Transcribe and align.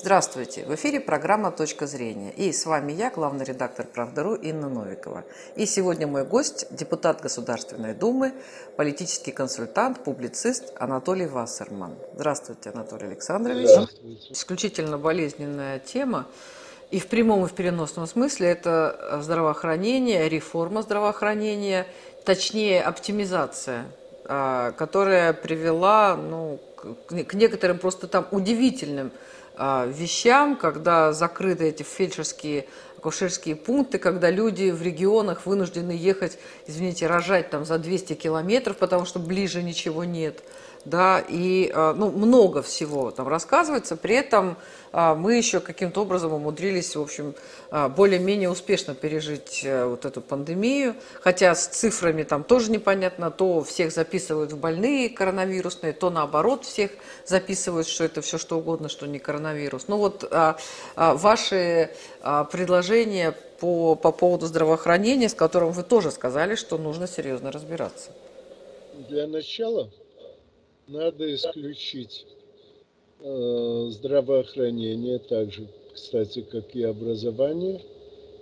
Здравствуйте! 0.00 0.64
В 0.64 0.72
эфире 0.76 1.00
программа 1.00 1.50
«Точка 1.50 1.88
зрения». 1.88 2.30
И 2.30 2.52
с 2.52 2.66
вами 2.66 2.92
я, 2.92 3.10
главный 3.10 3.44
редактор 3.44 3.84
«Правдару» 3.84 4.36
Инна 4.36 4.68
Новикова. 4.68 5.24
И 5.56 5.66
сегодня 5.66 6.06
мой 6.06 6.24
гость– 6.24 6.66
депутат 6.70 7.20
Государственной 7.20 7.94
Думы, 7.94 8.32
политический 8.76 9.32
консультант, 9.32 10.04
публицист 10.04 10.72
Анатолий 10.78 11.26
Вассерман. 11.26 11.96
Здравствуйте, 12.14 12.70
Анатолий 12.70 13.06
Александрович. 13.08 13.68
Здравствуйте. 13.68 14.32
Исключительно 14.32 14.98
болезненная 14.98 15.80
тема. 15.80 16.28
И 16.92 17.00
в 17.00 17.08
прямом 17.08 17.44
и 17.44 17.48
в 17.48 17.52
переносном 17.52 18.06
смысле 18.06 18.46
это 18.50 19.18
здравоохранение, 19.20 20.28
реформа 20.28 20.82
здравоохранения, 20.82 21.88
точнее 22.24 22.84
оптимизация, 22.84 23.86
а, 24.26 24.70
которая 24.72 25.32
привела 25.32 26.14
ну, 26.14 26.60
к 27.26 27.34
некоторым 27.34 27.78
просто 27.78 28.06
там 28.06 28.28
удивительным 28.30 29.10
вещам, 29.58 30.56
когда 30.56 31.12
закрыты 31.12 31.64
эти 31.64 31.82
фельдшерские 31.82 32.66
акушерские 32.98 33.54
пункты, 33.54 33.98
когда 33.98 34.28
люди 34.28 34.70
в 34.70 34.82
регионах 34.82 35.46
вынуждены 35.46 35.92
ехать, 35.92 36.38
извините, 36.66 37.06
рожать 37.06 37.48
там 37.48 37.64
за 37.64 37.78
200 37.78 38.14
километров, 38.14 38.76
потому 38.76 39.04
что 39.04 39.20
ближе 39.20 39.62
ничего 39.62 40.04
нет 40.04 40.42
да, 40.84 41.24
и 41.26 41.70
а, 41.74 41.94
ну, 41.94 42.10
много 42.10 42.62
всего 42.62 43.10
там 43.10 43.28
рассказывается. 43.28 43.96
При 43.96 44.14
этом 44.14 44.56
а, 44.92 45.14
мы 45.14 45.36
еще 45.36 45.60
каким-то 45.60 46.02
образом 46.02 46.32
умудрились, 46.32 46.96
в 46.96 47.00
общем, 47.00 47.34
а, 47.70 47.88
более-менее 47.88 48.50
успешно 48.50 48.94
пережить 48.94 49.62
э, 49.64 49.84
вот 49.84 50.04
эту 50.04 50.20
пандемию, 50.20 50.94
хотя 51.20 51.54
с 51.54 51.66
цифрами 51.66 52.22
там 52.22 52.44
тоже 52.44 52.70
непонятно, 52.70 53.30
то 53.30 53.62
всех 53.62 53.92
записывают 53.92 54.52
в 54.52 54.58
больные 54.58 55.10
коронавирусные, 55.10 55.92
то 55.92 56.10
наоборот 56.10 56.64
всех 56.64 56.90
записывают, 57.26 57.86
что 57.86 58.04
это 58.04 58.22
все 58.22 58.38
что 58.38 58.58
угодно, 58.58 58.88
что 58.88 59.06
не 59.06 59.18
коронавирус. 59.18 59.88
Ну 59.88 59.98
вот 59.98 60.30
ваши 60.96 61.90
предложения 62.50 63.34
по, 63.60 63.94
по 63.94 64.12
поводу 64.12 64.46
здравоохранения, 64.46 65.28
с 65.28 65.34
которым 65.34 65.72
вы 65.72 65.82
тоже 65.82 66.10
сказали, 66.10 66.54
что 66.54 66.78
нужно 66.78 67.06
серьезно 67.06 67.52
разбираться. 67.52 68.10
Для 69.08 69.26
начала 69.26 69.90
надо 70.88 71.32
исключить 71.34 72.26
э, 73.20 73.88
здравоохранение, 73.90 75.18
так 75.18 75.52
же, 75.52 75.68
кстати, 75.94 76.40
как 76.40 76.74
и 76.74 76.82
образование, 76.82 77.82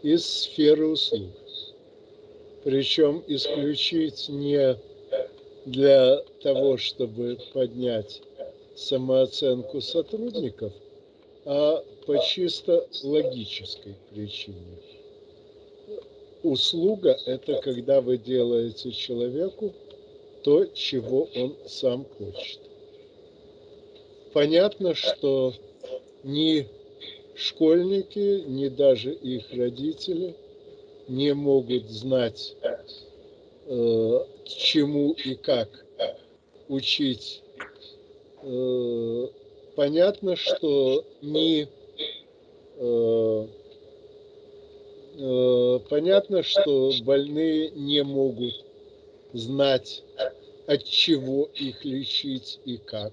из 0.02 0.24
сферы 0.24 0.86
услуг. 0.86 1.30
Причем 2.64 3.22
исключить 3.26 4.28
не 4.28 4.76
для 5.66 6.22
того, 6.42 6.76
чтобы 6.76 7.38
поднять 7.52 8.22
самооценку 8.76 9.80
сотрудников, 9.80 10.72
а 11.44 11.82
по 12.06 12.18
чисто 12.18 12.86
логической 13.02 13.94
причине. 14.10 14.78
Услуга– 16.42 17.18
это 17.26 17.60
когда 17.60 18.00
вы 18.00 18.18
делаете 18.18 18.92
человеку 18.92 19.72
то, 20.46 20.64
чего 20.66 21.28
он 21.34 21.56
сам 21.66 22.04
хочет. 22.04 22.60
Понятно, 24.32 24.94
что 24.94 25.52
ни 26.22 26.68
школьники, 27.34 28.44
ни 28.46 28.68
даже 28.68 29.12
их 29.12 29.52
родители 29.52 30.36
не 31.08 31.34
могут 31.34 31.90
знать, 31.90 32.54
э, 33.66 34.20
чему 34.44 35.14
и 35.14 35.34
как 35.34 35.84
учить. 36.68 37.42
Э, 38.44 39.26
понятно, 39.74 40.36
что 40.36 41.04
ни 41.22 41.66
э, 42.76 43.46
э, 45.18 45.80
понятно, 45.90 46.44
что 46.44 46.92
больные 47.02 47.70
не 47.70 48.04
могут 48.04 48.64
знать, 49.32 50.04
от 50.66 50.84
чего 50.84 51.48
их 51.54 51.84
лечить 51.84 52.60
и 52.64 52.76
как. 52.76 53.12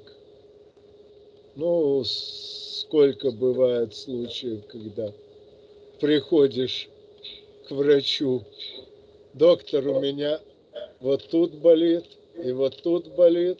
Ну, 1.55 2.03
сколько 2.03 3.31
бывает 3.31 3.95
случаев, 3.95 4.65
когда 4.67 5.13
приходишь 5.99 6.89
к 7.67 7.71
врачу, 7.71 8.43
доктор, 9.33 9.87
у 9.87 9.99
меня 9.99 10.41
вот 10.99 11.27
тут 11.29 11.53
болит, 11.55 12.05
и 12.43 12.51
вот 12.51 12.81
тут 12.81 13.13
болит, 13.15 13.59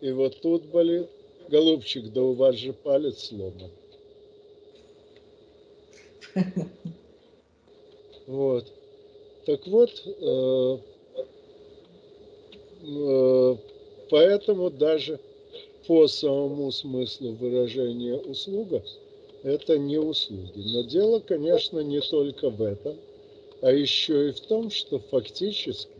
и 0.00 0.10
вот 0.10 0.40
тут 0.40 0.64
болит. 0.66 1.08
Голубчик, 1.48 2.10
да 2.12 2.22
у 2.22 2.32
вас 2.32 2.56
же 2.56 2.72
палец 2.72 3.24
сломан. 3.24 3.70
Вот. 8.26 8.72
Так 9.44 9.66
вот, 9.66 9.90
э, 10.06 10.78
поэтому 14.10 14.70
даже 14.70 15.18
по 15.86 16.06
самому 16.06 16.70
смыслу 16.72 17.32
выражения 17.32 18.16
услуга 18.16 18.82
это 19.42 19.76
не 19.78 19.98
услуги. 19.98 20.62
Но 20.72 20.82
дело, 20.82 21.20
конечно, 21.20 21.80
не 21.80 22.00
только 22.00 22.48
в 22.48 22.62
этом, 22.62 22.96
а 23.60 23.70
еще 23.70 24.28
и 24.28 24.32
в 24.32 24.40
том, 24.40 24.70
что 24.70 24.98
фактически 24.98 25.90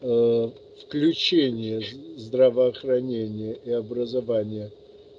э, 0.00 0.50
включение 0.80 1.82
здравоохранения 2.16 3.56
и 3.64 3.70
образования 3.70 4.70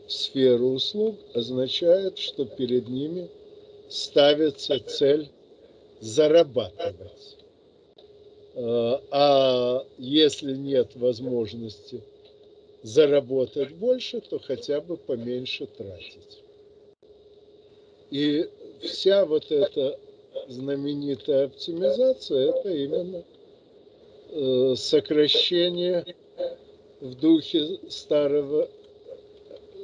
в 0.08 0.12
сферу 0.12 0.72
услуг 0.72 1.16
означает, 1.34 2.18
что 2.18 2.46
перед 2.46 2.90
ними 2.90 3.30
ставится 3.90 4.80
цель 4.80 5.30
зарабатывать. 6.02 7.38
Э, 8.54 9.00
а 9.12 9.86
если 9.98 10.54
нет 10.54 10.96
возможности 10.96 12.02
заработать 12.84 13.74
больше, 13.76 14.22
то 14.22 14.40
хотя 14.40 14.82
бы 14.82 14.98
поменьше 14.98 15.68
тратить. 15.68 16.44
И 18.10 18.50
вся 18.82 19.26
вот 19.26 19.52
эта 19.52 19.98
знаменитая 20.48 21.46
оптимизация– 21.46 22.50
это 22.56 22.70
именно 22.70 23.24
э, 24.32 24.76
сокращение 24.76 26.16
в 27.00 27.16
духе 27.16 27.80
старого, 27.90 28.64
э, 28.64 28.70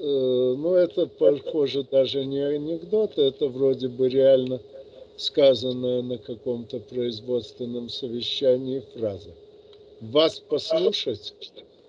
ну 0.02 0.74
это 0.74 1.08
похоже 1.08 1.84
даже 1.84 2.26
не 2.26 2.42
анекдот, 2.42 3.18
это 3.18 3.48
вроде 3.48 3.88
бы 3.88 4.10
реально– 4.10 4.60
сказанная 5.18 6.04
на 6.04 6.20
каком-то 6.20 6.80
производственном 6.80 7.90
совещании 7.90 8.84
фраза. 8.94 9.32
Вас 10.00 10.40
послушать, 10.40 11.34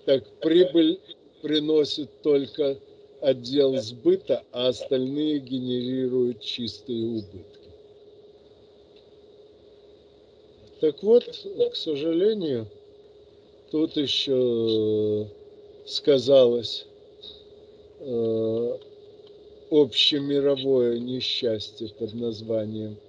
так 0.07 0.27
прибыль 0.41 0.99
приносит 1.43 2.23
только 2.23 2.79
отдел 3.21 3.77
сбыта, 3.77 4.45
а 4.51 4.69
остальные 4.69 5.41
генерируют 5.41 6.41
чистые 6.41 7.07
убытки. 7.07 7.45
Так 10.81 11.03
вот, 11.03 11.25
к 11.25 11.77
сожалению, 11.77 12.67
тут 13.71 13.97
еще 13.97 15.29
сказалось 15.85 16.87
э, 18.01 18.79
общемировое 19.71 20.99
несчастье 20.99 21.89
под 21.99 22.15
названием– 22.15 22.97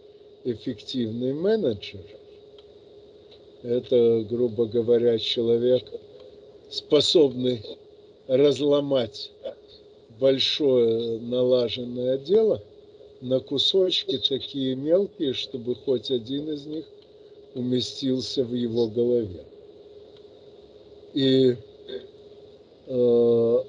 эффективный 0.50 1.34
менеджер– 1.34 2.02
это, 3.64 4.26
грубо 4.30 4.66
говоря, 4.66 5.20
человек, 5.20 5.84
способный 6.70 7.62
разломать 8.28 9.32
большое 10.20 11.20
налаженное 11.20 12.18
дело 12.18 12.62
на 13.22 13.40
кусочки 13.40 14.18
такие 14.18 14.76
мелкие, 14.76 15.34
чтобы 15.34 15.76
хоть 15.76 16.10
один 16.10 16.50
из 16.52 16.66
них 16.66 16.86
уместился 17.54 18.44
в 18.44 18.54
его 18.54 18.88
голове. 18.88 19.44
И 21.14 21.56
э, 22.88 23.64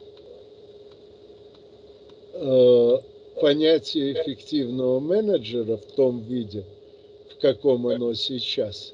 э, 2.35 2.99
понятие 3.41 4.13
эффективного 4.13 5.01
менеджера 5.01 5.77
в 5.77 5.93
том 5.97 6.21
виде, 6.21 6.65
в 7.31 7.41
каком 7.41 7.87
оно 7.87 8.15
сейчас 8.15 8.93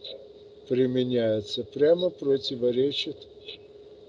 применяется, 0.69 1.65
прямо 1.65 2.11
противоречит 2.11 3.17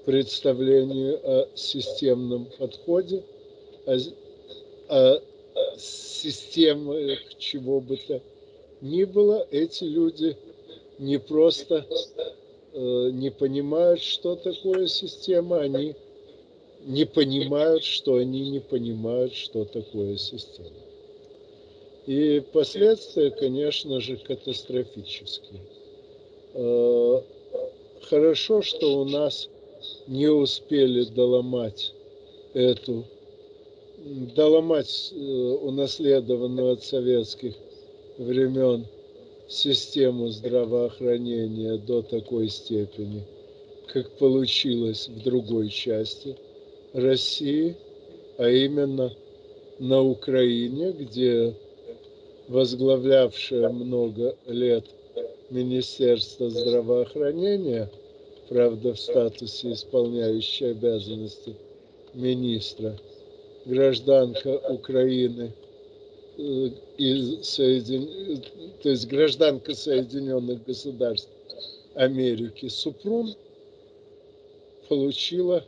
представлению 0.06 1.20
о 1.24 1.48
системном 1.56 2.48
подходе, 2.58 3.24
о, 3.86 3.98
о 4.90 5.22
системах 5.78 7.20
чего 7.38 7.82
бы 7.82 7.98
то 7.98 8.22
ни 8.82 9.04
было. 9.04 9.46
Эти 9.52 9.84
люди 9.84 10.38
не 11.00 11.20
просто 11.20 11.86
э, 12.74 13.10
не 13.12 13.32
понимают, 13.32 14.02
что 14.02 14.36
такое 14.36 14.88
система, 14.88 15.60
они 15.60 15.96
не 16.88 17.06
понимают, 17.06 17.84
что 17.84 18.16
они 18.16 18.50
не 18.50 18.60
понимают, 18.62 19.34
что 19.36 19.66
такое 19.66 20.16
система. 20.16 20.70
И 22.06 22.42
последствия, 22.54 23.30
конечно 23.30 24.00
же, 24.00 24.16
катастрофические. 24.16 25.60
Э, 26.54 27.22
хорошо, 28.04 28.62
что 28.62 29.02
у 29.02 29.04
нас 29.04 29.50
не 30.08 30.30
успели 30.30 31.04
доломать 31.04 31.94
эту, 32.54 33.04
доломать 33.98 35.12
э, 35.12 35.16
унаследованную 35.18 36.72
от 36.72 36.84
советских 36.86 37.56
времен 38.18 38.88
систему 39.50 40.30
здравоохранения 40.30 41.78
до 41.78 42.02
такой 42.02 42.48
степени, 42.48 43.24
как 43.88 44.10
получилось 44.12 45.10
в 45.10 45.22
другой 45.22 45.68
части 45.68 46.38
России, 46.98 47.76
а 48.38 48.50
именно 48.50 49.14
на 49.80 50.02
Украине, 50.02 50.92
где 50.92 51.54
возглавлявшая 52.48 53.70
много 53.70 54.36
лет 54.48 54.86
Министерство 55.50 56.50
здравоохранения, 56.50 57.90
правда 58.50 58.94
в 58.94 59.00
статусе 59.00 59.74
исполняющей 59.74 60.72
обязанности 60.72 61.56
министра, 62.14 62.98
гражданка 63.66 64.58
Украины 64.70 65.54
э, 66.38 66.70
и 66.98 67.40
Соедин... 67.44 68.42
то 68.82 68.90
есть 68.90 69.08
гражданка 69.08 69.76
Соединенных 69.76 70.64
Государств 70.66 71.30
Америки 71.94 72.70
Супрун 72.70 73.36
получила 74.88 75.64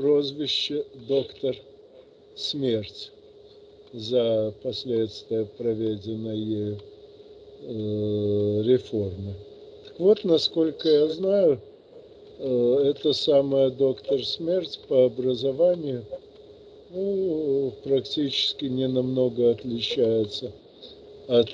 прозвище 0.00 0.84
доктор 1.08 1.54
смерть 2.34 3.12
за 3.92 4.54
последствия 4.62 5.44
проведенной 5.44 6.78
э, 7.62 8.62
реформы. 8.62 9.34
Так 9.84 10.00
вот, 10.00 10.24
насколько 10.24 10.88
я 10.88 11.06
знаю, 11.08 11.60
э, 12.38 12.82
это 12.86 13.12
самая 13.12 13.68
доктор 13.68 14.24
смерть 14.24 14.80
по 14.88 15.04
образованию 15.04 16.06
ну, 16.88 17.70
практически 17.84 18.64
не 18.64 18.88
намного 18.88 19.50
отличается 19.50 20.50
от, 21.28 21.50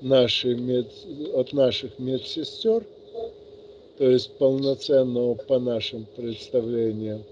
нашей 0.00 0.54
мед, 0.54 0.86
от 1.34 1.52
наших 1.52 1.98
медсестер, 1.98 2.84
то 3.98 4.08
есть 4.08 4.30
полноценного 4.38 5.34
по 5.34 5.58
нашим 5.58 6.06
представлениям 6.16 7.24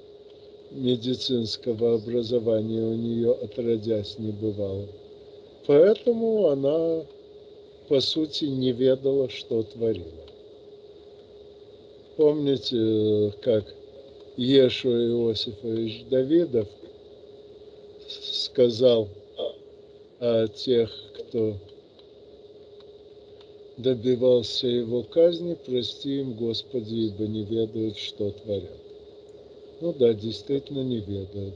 медицинского 0.71 1.95
образования 1.95 2.83
у 2.83 2.95
нее 2.95 3.33
отродясь 3.33 4.19
не 4.19 4.33
бывало. 4.33 4.87
Поэтому 5.67 6.49
она, 6.49 7.05
по 7.89 8.01
сути, 8.01 8.45
не 8.45 8.73
ведала, 8.73 9.29
что 9.29 9.63
творила. 9.63 10.07
Помните, 12.17 13.33
как 13.43 13.65
Ешуа 14.37 14.93
Иосифович 14.93 16.05
Давидов 16.11 16.69
сказал 18.09 19.09
о 20.19 20.47
тех, 20.49 20.91
кто 21.15 21.55
добивался 23.77 24.67
его 24.67 25.03
казни, 25.03 25.57
прости 25.67 26.21
им, 26.21 26.35
Господи, 26.35 26.95
ибо 26.95 27.27
не 27.27 27.45
ведают, 27.45 27.97
что 27.97 28.31
творят. 28.31 28.90
Ну 29.81 29.95
да, 29.95 30.13
действительно 30.13 30.83
не 30.83 30.99
ведают. 30.99 31.55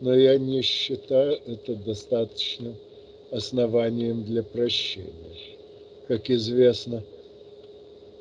Но 0.00 0.14
я 0.14 0.38
не 0.38 0.60
считаю 0.62 1.38
это 1.46 1.76
достаточным 1.76 2.74
основанием 3.30 4.24
для 4.24 4.42
прощения. 4.42 5.56
Как 6.08 6.28
известно, 6.30 7.04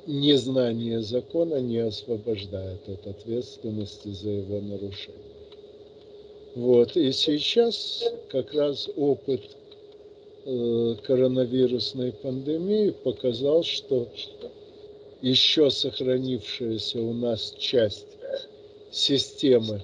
незнание 0.05 1.01
закона 1.01 1.61
не 1.61 1.79
освобождает 1.79 2.87
от 2.87 3.07
ответственности 3.07 4.09
за 4.09 4.29
его 4.29 4.59
нарушение. 4.61 5.19
Вот. 6.55 6.95
И 6.95 7.11
сейчас 7.11 8.03
как 8.29 8.53
раз 8.53 8.87
опыт 8.95 9.41
э, 10.45 10.95
коронавирусной 11.03 12.11
пандемии 12.11 12.91
показал, 12.91 13.63
что 13.63 14.07
еще 15.21 15.69
сохранившаяся 15.71 17.01
у 17.01 17.13
нас 17.13 17.55
часть 17.57 18.08
системы, 18.91 19.81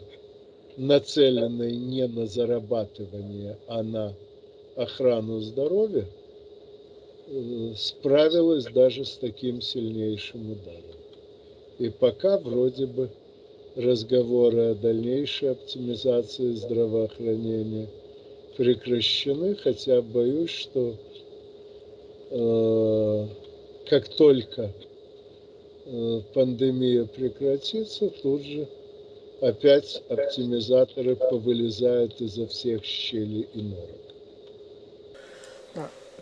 нацеленной 0.78 1.76
не 1.76 2.08
на 2.08 2.28
зарабатывание, 2.28 3.58
а 3.68 3.84
на 3.84 4.14
охрану 4.76 5.40
здоровья, 5.40 6.06
э, 7.28 7.74
справилась 7.76 8.66
даже 8.66 9.06
с 9.06 9.18
таким 9.18 9.62
сильнейшим 9.62 10.52
ударом. 10.52 11.00
И 11.80 11.90
пока 11.90 12.38
вроде 12.38 12.86
бы 12.86 13.10
разговоры 13.76 14.72
о 14.72 14.76
дальнейшей 14.76 15.52
оптимизации 15.52 16.54
здравоохранения 16.54 17.90
прекращены, 18.56 19.56
хотя 19.56 20.02
боюсь, 20.02 20.50
что 20.50 20.96
э, 22.32 23.28
как 23.90 24.08
только 24.10 24.72
э, 25.86 26.22
пандемия 26.34 27.06
прекратится, 27.06 28.10
тут 28.10 28.44
же 28.44 28.68
опять 29.42 30.04
оптимизаторы 30.10 31.16
повылезают 31.16 32.20
изо 32.22 32.48
всех 32.48 32.84
щелей 32.84 33.48
и 33.54 33.62
норок. 33.62 34.06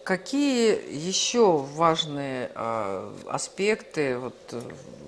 Какие 0.03 1.07
еще 1.07 1.55
важные 1.55 2.51
э, 2.53 3.11
аспекты 3.27 4.17
вот, 4.17 4.33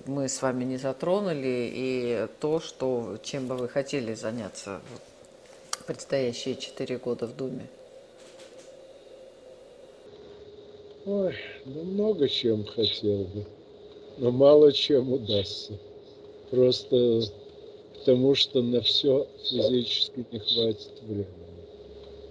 мы 0.06 0.30
с 0.30 0.42
вами 0.42 0.64
не 0.64 0.78
затронули 0.78 1.70
и 1.74 2.28
то, 2.40 2.62
что, 2.62 3.18
чем 3.22 3.48
бы 3.48 3.58
вы 3.58 3.68
хотели 3.68 4.14
заняться 4.14 4.80
в 5.72 5.84
предстоящие 5.84 6.56
четыре 6.56 6.98
года 6.98 7.28
в 7.28 7.36
Думе? 7.36 7.68
Ой, 11.06 11.36
ну 11.66 11.84
много 11.84 12.30
чем 12.30 12.66
хотел 12.66 13.26
бы, 13.26 13.46
но 14.18 14.32
мало 14.32 14.72
чем 14.72 15.12
удастся. 15.12 15.74
Просто 16.50 17.22
потому 18.06 18.36
что 18.36 18.62
на 18.62 18.82
все 18.82 19.26
физически 19.50 20.28
не 20.32 20.38
хватит 20.38 21.02
времени. 21.02 21.26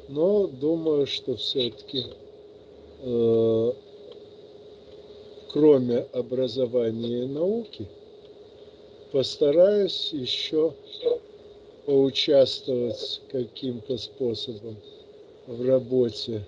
Но 0.08 0.46
думаю, 0.46 1.04
что 1.06 1.34
все-таки 1.34 2.04
э, 3.02 3.72
кроме 5.48 5.98
образования 6.12 7.24
и 7.24 7.26
науки, 7.26 7.88
постараюсь 9.10 10.10
еще 10.12 10.74
поучаствовать 11.86 13.20
каким-то 13.32 13.98
способом 13.98 14.76
в 15.48 15.66
работе 15.66 16.44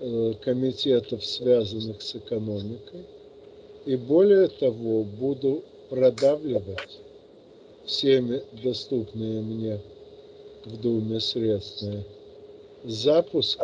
э, 0.00 0.34
комитетов, 0.42 1.24
связанных 1.24 2.02
с 2.02 2.16
экономикой. 2.16 3.06
И 3.86 3.96
более 3.96 4.48
того, 4.48 5.04
буду 5.04 5.62
продавливать 5.88 7.00
всеми 7.90 8.42
доступные 8.62 9.42
мне 9.42 9.80
в 10.64 10.80
Думе 10.80 11.18
средства 11.18 12.04
запуск 12.84 13.60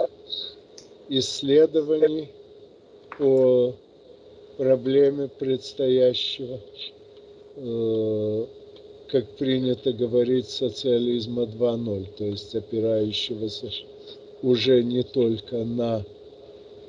исследований 1.08 2.28
по 3.18 3.72
проблеме 4.56 5.28
предстоящего, 5.28 6.58
э, 7.56 8.46
как 9.08 9.28
принято 9.36 9.92
говорить, 9.92 10.48
социализма 10.48 11.44
2.0, 11.44 12.08
то 12.18 12.24
есть 12.24 12.54
опирающегося 12.54 13.70
уже 14.42 14.82
не 14.82 15.04
только 15.04 15.58
на 15.58 16.04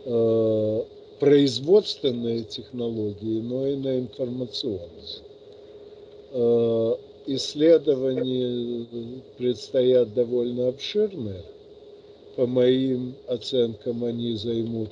э, 0.05 0.83
производственные 1.19 2.43
технологии, 2.45 3.41
но 3.41 3.67
и 3.67 3.75
на 3.75 3.99
информационные. 3.99 4.87
Исследования 7.29 8.87
предстоят 9.37 10.13
довольно 10.13 10.69
обширные. 10.69 11.43
По 12.37 12.47
моим 12.47 13.15
оценкам, 13.27 14.05
они 14.05 14.37
займут 14.37 14.91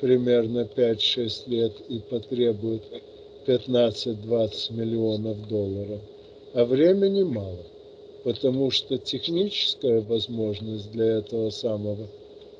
примерно 0.00 0.68
5-6 0.76 1.48
лет 1.48 1.72
и 1.88 2.00
потребуют 2.00 2.82
15-20 3.46 4.72
миллионов 4.72 5.48
долларов. 5.48 6.00
А 6.54 6.64
времени 6.64 7.22
мало, 7.22 7.64
потому 8.24 8.72
что 8.72 8.98
техническая 8.98 10.00
возможность 10.00 10.90
для 10.90 11.18
этого 11.18 11.50
самого 11.50 12.08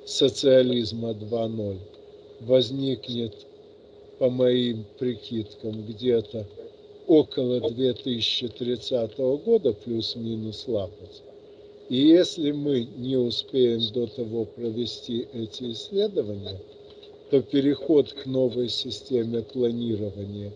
социализма 0.07 1.11
2.0 1.11 1.79
возникнет, 2.39 3.35
по 4.21 4.31
моим 4.31 4.85
прикидкам, 5.01 5.85
где-то 5.89 6.47
около 7.07 7.61
2030 7.61 9.17
года, 9.45 9.73
плюс-минус 9.73 10.65
лапать. 10.67 11.23
И 11.89 11.97
если 11.97 12.53
мы 12.53 12.89
не 12.97 13.17
успеем 13.17 13.81
до 13.93 14.07
того 14.07 14.45
провести 14.45 15.27
эти 15.33 15.73
исследования, 15.73 16.59
то 17.31 17.43
переход 17.43 18.13
к 18.13 18.27
новой 18.27 18.69
системе 18.69 19.43
планирования 19.43 20.53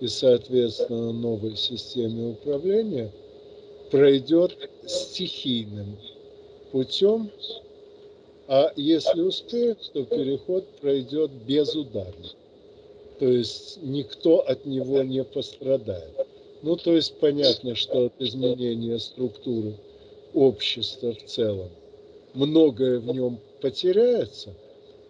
и, 0.00 0.06
соответственно, 0.06 1.12
новой 1.12 1.56
системе 1.56 2.30
управления 2.30 3.12
пройдет 3.90 4.56
стихийным 4.86 5.96
путем, 6.72 7.30
а 8.48 8.72
если 8.76 9.20
успеет, 9.20 9.78
то 9.92 10.04
переход 10.04 10.66
пройдет 10.80 11.30
безударно. 11.46 12.30
То 13.20 13.28
есть 13.28 13.78
никто 13.82 14.40
от 14.40 14.64
него 14.64 15.02
не 15.02 15.22
пострадает. 15.22 16.26
Ну, 16.62 16.76
то 16.76 16.94
есть 16.96 17.18
понятно, 17.20 17.74
что 17.74 18.06
от 18.06 18.14
изменения 18.18 18.98
структуры 18.98 19.74
общества 20.32 21.12
в 21.12 21.26
целом 21.26 21.68
многое 22.32 22.98
в 22.98 23.06
нем 23.14 23.38
потеряется, 23.60 24.54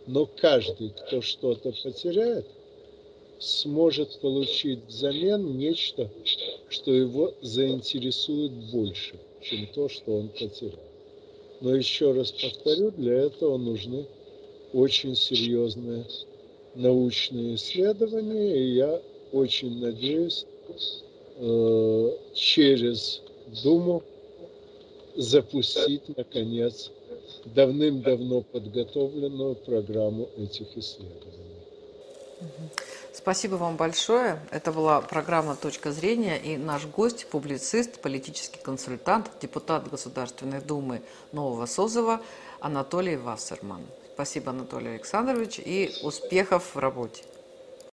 но 0.08 0.26
каждый, 0.26 0.90
кто 0.90 1.20
что-то 1.20 1.72
потеряет, 1.84 2.46
сможет 3.38 4.18
получить 4.18 4.80
взамен 4.88 5.56
нечто, 5.56 6.10
что 6.68 6.92
его 6.92 7.32
заинтересует 7.42 8.50
больше, 8.72 9.20
чем 9.40 9.68
то, 9.72 9.88
что 9.88 10.16
он 10.16 10.30
потерял. 10.30 10.82
Но 11.60 11.76
еще 11.76 12.10
раз 12.10 12.32
повторю, 12.32 12.90
для 12.90 13.18
этого 13.18 13.56
нужны 13.56 14.04
очень 14.72 15.14
серьезные 15.14 16.06
научные 16.74 17.56
исследования, 17.56 18.56
и 18.56 18.74
я 18.74 19.00
очень 19.32 19.80
надеюсь 19.80 20.46
э, 21.36 22.10
через 22.34 23.22
Думу 23.62 24.02
запустить, 25.16 26.16
наконец, 26.16 26.90
давным-давно 27.44 28.42
подготовленную 28.42 29.56
программу 29.56 30.28
этих 30.36 30.76
исследований. 30.76 31.40
Спасибо 33.12 33.56
вам 33.56 33.76
большое. 33.76 34.40
Это 34.50 34.72
была 34.72 35.00
программа 35.00 35.56
«Точка 35.56 35.92
зрения» 35.92 36.38
и 36.38 36.56
наш 36.56 36.86
гость, 36.86 37.26
публицист, 37.26 38.00
политический 38.00 38.60
консультант, 38.60 39.30
депутат 39.42 39.90
Государственной 39.90 40.60
Думы 40.60 41.02
Нового 41.32 41.66
Созыва 41.66 42.20
Анатолий 42.60 43.16
Вассерман. 43.16 43.82
Спасибо, 44.20 44.50
Анатолий 44.50 44.90
Александрович, 44.90 45.58
и 45.64 45.90
успехов 46.02 46.74
в 46.74 46.78
работе. 46.78 47.24